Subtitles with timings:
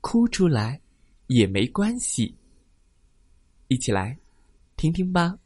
[0.00, 0.80] 哭出来
[1.26, 2.34] 也没关系，
[3.68, 4.18] 一起来
[4.76, 5.38] 听听吧。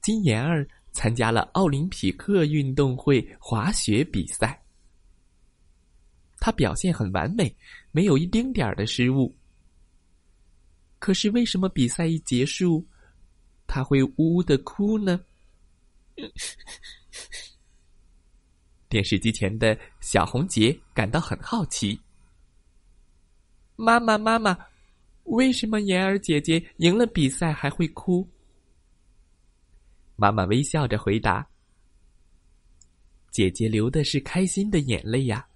[0.00, 4.62] 金妍儿参加了奥林匹克运动会滑雪比赛，
[6.38, 7.54] 她表现很完美，
[7.92, 9.36] 没有一丁点儿的失误。
[10.98, 12.86] 可是为什么比赛一结束，
[13.66, 15.20] 她会呜呜的哭呢？
[18.90, 21.98] 电视机前的小红杰感到很好奇。
[23.76, 24.58] 妈妈，妈妈，
[25.24, 28.28] 为什么妍儿姐姐赢了比赛还会哭？
[30.16, 31.48] 妈妈微笑着回答
[33.30, 35.46] ：“姐姐流的是开心的眼泪呀，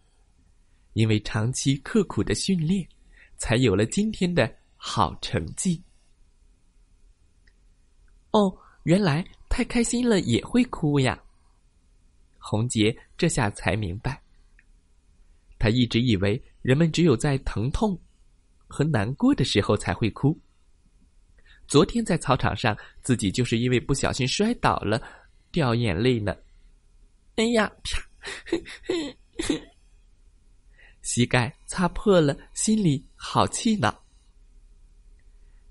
[0.92, 2.88] 因为长期刻苦的训练，
[3.36, 5.82] 才有了今天的好成绩。”
[8.30, 11.20] 哦，原来太开心了也会哭呀。
[12.46, 14.22] 红杰这下才明白，
[15.58, 17.98] 他一直以为人们只有在疼痛
[18.66, 20.38] 和难过的时候才会哭。
[21.66, 25.02] 昨天在操场上，自己就是因为不小心摔倒了，
[25.50, 26.36] 掉眼泪呢。
[27.36, 27.98] 哎呀，啪！
[31.00, 34.04] 膝盖擦破了，心里好气恼。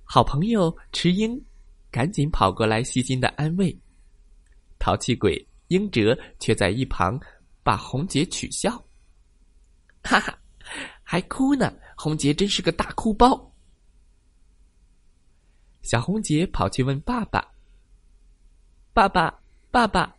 [0.04, 1.40] 好朋友池英
[1.92, 3.80] 赶紧跑过来，细心的安慰。
[4.80, 5.48] 淘气鬼。
[5.74, 7.20] 英哲却在一旁
[7.64, 8.72] 把红姐取笑，
[10.04, 10.38] 哈哈，
[11.02, 11.74] 还哭呢！
[11.98, 13.52] 红杰真是个大哭包。
[15.82, 17.44] 小红姐跑去问爸爸
[18.94, 20.16] ：“爸爸，爸爸，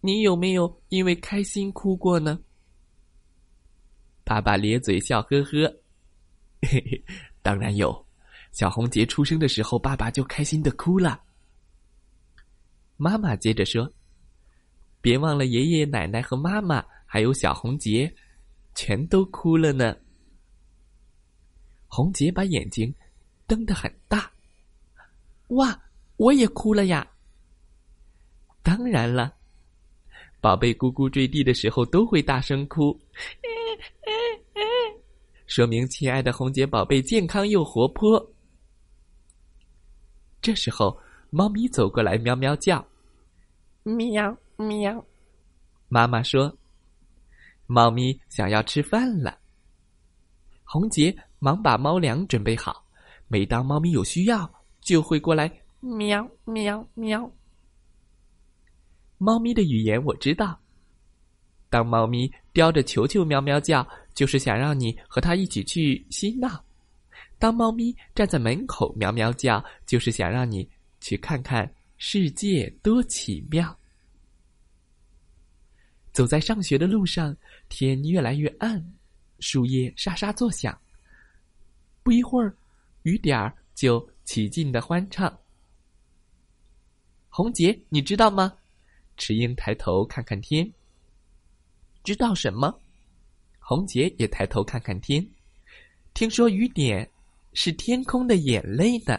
[0.00, 2.38] 你有没有因为开心哭过呢？”
[4.22, 5.66] 爸爸咧嘴笑呵呵
[6.62, 7.04] ：“嘿嘿，
[7.42, 8.06] 当然有。
[8.52, 11.20] 小红杰出生的时候，爸爸就开心的哭了。”
[12.96, 13.92] 妈妈接着说。
[15.02, 18.10] 别忘了，爷爷奶奶和妈妈，还有小红杰，
[18.74, 19.94] 全都哭了呢。
[21.88, 22.94] 红杰把眼睛
[23.46, 24.32] 瞪得很大，
[25.48, 25.78] 哇，
[26.16, 27.06] 我也哭了呀！
[28.62, 29.34] 当然了，
[30.40, 32.98] 宝贝咕咕坠地的时候都会大声哭，
[35.46, 38.32] 说明亲爱的红杰宝贝健康又活泼。
[40.40, 40.96] 这时候，
[41.30, 42.86] 猫咪走过来，喵喵叫，
[43.82, 44.34] 喵。
[44.62, 45.04] 喵，
[45.88, 46.56] 妈妈说
[47.66, 49.38] ：“猫咪想要吃饭了。”
[50.64, 52.84] 红杰忙把猫粮准备好，
[53.28, 54.50] 每当猫咪有需要，
[54.80, 55.50] 就会过来
[55.80, 57.30] 喵喵喵。
[59.18, 60.58] 猫咪的语言我知道。
[61.68, 66.62] 当猫咪叼着球球喵喵叫，就是想让你和它一起去嬉闹；
[67.38, 70.68] 当猫咪站在门口喵喵叫，就是想让你
[71.00, 73.74] 去看看世界多奇妙。
[76.12, 77.34] 走在上学的路上，
[77.68, 78.92] 天越来越暗，
[79.40, 80.78] 树叶沙沙作响。
[82.02, 82.54] 不一会儿，
[83.02, 85.38] 雨点儿就起劲的欢唱。
[87.30, 88.52] 红杰，你知道吗？
[89.16, 90.70] 池英抬头看看天。
[92.04, 92.78] 知道什么？
[93.58, 95.26] 红杰也抬头看看天。
[96.12, 97.10] 听说雨点
[97.54, 99.18] 是天空的眼泪呢。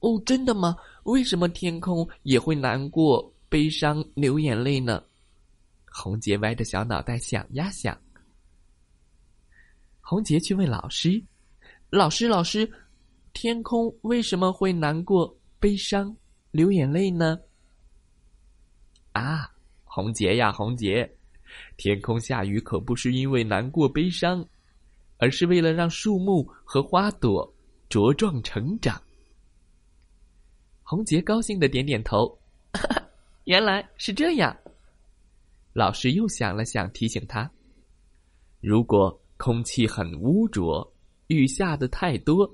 [0.00, 0.76] 哦，真的吗？
[1.04, 3.32] 为什么天空也会难过？
[3.54, 5.00] 悲伤流眼泪呢，
[5.86, 7.96] 红杰歪着小脑袋想呀想。
[10.00, 11.22] 红杰去问老师
[11.88, 12.68] ：“老师，老师，
[13.32, 16.12] 天空为什么会难过、悲伤、
[16.50, 17.38] 流眼泪呢？”
[19.14, 19.48] 啊，
[19.84, 21.08] 红杰呀，红杰，
[21.76, 24.44] 天空下雨可不是因为难过、悲伤，
[25.18, 27.54] 而是为了让树木和花朵
[27.88, 29.00] 茁壮成长。
[30.82, 32.36] 红杰高兴的点点头。
[33.44, 34.56] 原来是这样。
[35.72, 37.50] 老师又想了想，提醒他
[38.60, 40.92] ：“如果空气很污浊，
[41.26, 42.48] 雨下的太多，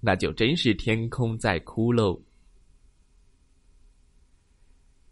[0.00, 2.20] 那就真是天空在哭喽。”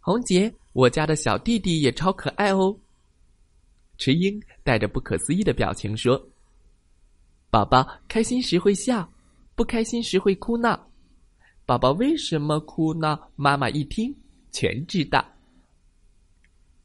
[0.01, 2.75] 红杰，我家的小弟弟也超可爱哦。
[3.97, 6.19] 池英带着不可思议的表情说
[7.51, 9.07] ：“宝宝开心时会笑，
[9.55, 10.89] 不开心时会哭闹。
[11.67, 13.31] 宝宝为什么哭闹？
[13.35, 14.13] 妈妈一听。”
[14.51, 15.25] 全知道。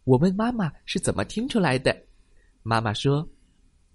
[0.05, 1.97] 我问妈妈是怎么听出来的，
[2.63, 3.29] 妈妈说，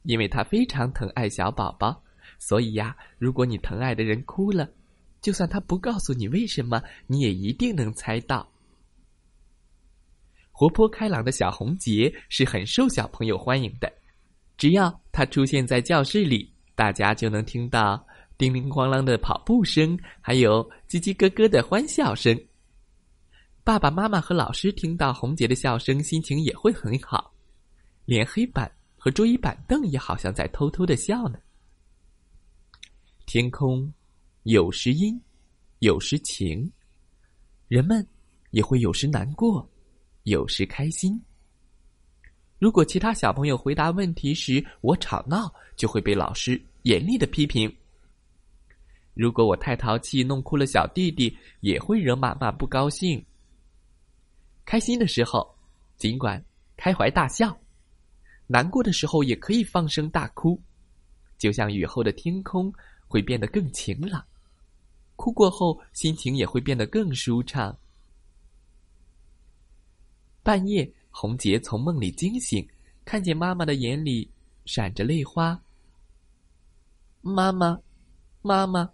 [0.03, 2.03] 因为她非常疼爱小宝宝，
[2.37, 4.69] 所以呀，如果你疼爱的人哭了，
[5.21, 8.51] 就算他不告诉你为什么，你也一定能猜到。
[10.51, 13.91] 活泼开朗的小红杰是很受小朋友欢迎的，
[14.57, 18.05] 只要他出现在教室里，大家就能听到
[18.37, 22.37] 叮铃咣啷的跑步声，还有叽叽咯咯的欢笑声。
[23.63, 27.31] 爸爸妈妈和老师听到红杰的笑声，心情也会很好，
[28.05, 31.37] 连黑板和桌椅板凳也好像在偷偷的笑呢。
[33.27, 33.93] 天空
[34.43, 35.21] 有时阴，
[35.77, 36.71] 有时晴，
[37.67, 38.05] 人们
[38.49, 39.69] 也会有时难过，
[40.23, 41.21] 有时开心。
[42.57, 47.71] 如果其他小朋友回答问题时我吵闹，就会被老师严厉的批评。
[49.13, 53.23] 如果我太淘气，弄哭了小弟弟，也会惹妈妈不高兴。
[54.71, 55.53] 开心的时候，
[55.97, 56.41] 尽管
[56.77, 57.49] 开怀大笑；
[58.47, 60.57] 难过的时候，也可以放声大哭。
[61.37, 62.73] 就像雨后的天空
[63.05, 64.25] 会变得更晴朗，
[65.17, 67.77] 哭过后心情也会变得更舒畅。
[70.41, 72.65] 半夜，红杰从梦里惊醒，
[73.03, 74.31] 看见妈妈的眼里
[74.63, 75.61] 闪着泪花。
[77.19, 77.77] 妈妈，
[78.41, 78.89] 妈妈，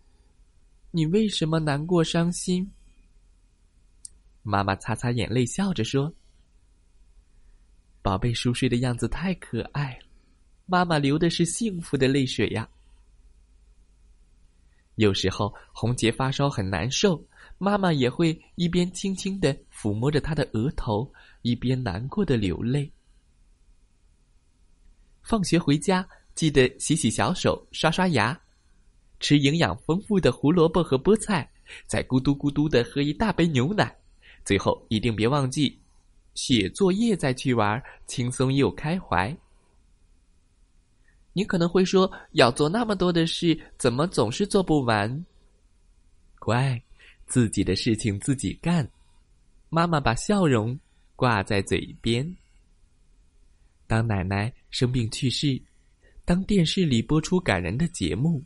[0.90, 2.68] 你为什么难过伤心？
[4.50, 6.10] 妈妈擦擦眼泪，笑着说
[8.02, 10.06] ：“宝贝熟睡的样子太可爱了，
[10.66, 12.70] 妈妈流的是幸福的泪水呀。”
[14.96, 17.22] 有时候红杰发烧很难受，
[17.58, 21.12] 妈妈也会一边轻轻的抚摸着他的额头，
[21.42, 22.90] 一边难过的流泪。
[25.24, 28.40] 放学回家记得洗洗小手，刷刷牙，
[29.20, 31.52] 吃营养丰富的胡萝卜和菠菜，
[31.86, 33.94] 再咕嘟咕嘟的喝一大杯牛奶。
[34.48, 35.78] 最后一定别忘记
[36.34, 39.36] 写作业再去玩，轻松又开怀。
[41.34, 45.26] 你可能会说，要做那么多的事，怎么总是做不完？
[46.40, 46.82] 乖，
[47.26, 48.90] 自己的事情自己干。
[49.68, 50.80] 妈妈把笑容
[51.18, 52.26] 挂在嘴边。
[53.86, 55.62] 当奶奶生病去世，
[56.24, 58.42] 当电视里播出感人的节目，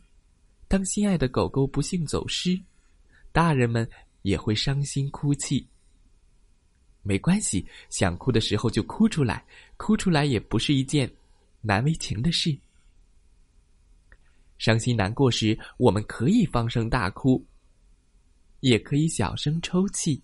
[0.66, 2.60] 当心爱的狗狗不幸走失，
[3.30, 3.88] 大人们
[4.22, 5.64] 也会伤心哭泣。
[7.02, 9.44] 没关系，想哭的时候就哭出来，
[9.76, 11.12] 哭出来也不是一件
[11.60, 12.56] 难为情的事。
[14.58, 17.44] 伤心难过时，我们可以放声大哭，
[18.60, 20.22] 也可以小声抽泣。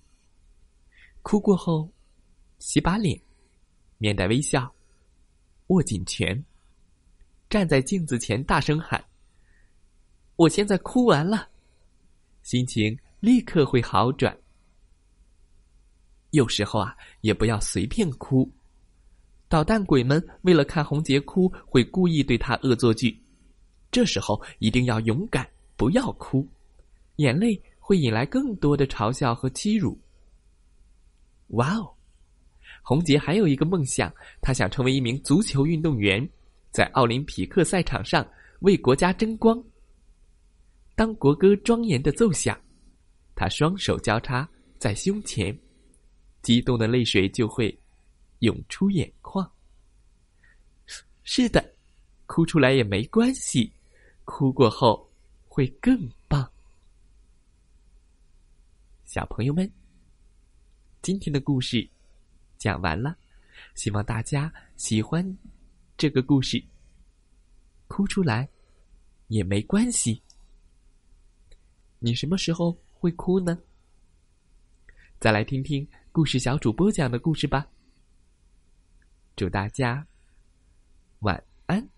[1.23, 1.93] 哭过后，
[2.61, 3.21] 洗把脸，
[3.99, 4.73] 面带微笑，
[5.67, 6.45] 握紧拳，
[7.51, 9.05] 站在镜子前大声喊
[10.37, 11.49] ：“我现在哭完了！”
[12.43, 14.39] 心情立刻会好转。
[16.31, 18.51] 有时候啊，也不要随便哭。
[19.49, 23.19] 捣蛋鬼们为了看红杰哭，会故意对他恶作剧。
[23.91, 26.47] 这时候一定要勇敢，不要哭，
[27.17, 29.99] 眼泪会引来更多的嘲笑和欺辱。
[31.49, 31.91] 哇哦，
[32.83, 36.29] 红杰还有一个梦想，他想成为一名足球运动员，
[36.71, 38.27] 在奥林匹克赛场上
[38.61, 39.65] 为国家争光。
[40.95, 42.61] 当国歌庄严的奏响，
[43.35, 44.47] 他双手交叉
[44.79, 45.59] 在胸前。
[46.49, 47.79] 激动的泪水就会
[48.39, 49.47] 涌出眼眶。
[51.23, 51.75] 是的，
[52.25, 53.71] 哭出来也没关系，
[54.25, 55.07] 哭过后
[55.47, 56.51] 会更棒。
[59.05, 59.71] 小朋友们，
[61.03, 61.87] 今天的故事
[62.57, 63.15] 讲完了，
[63.75, 65.37] 希望大家喜欢
[65.99, 66.65] 这个故事。
[67.89, 68.49] 哭出来
[69.27, 70.23] 也没关系。
[71.99, 73.59] 你什么时候会哭呢？
[75.21, 75.87] 再来听听。
[76.19, 77.65] 故事小主播讲的故事吧。
[79.37, 80.05] 祝大家
[81.21, 81.89] 晚安，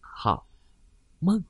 [0.00, 0.46] 好
[1.18, 1.42] 梦。